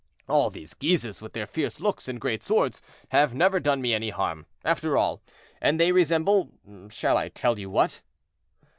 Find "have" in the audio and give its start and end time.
3.09-3.35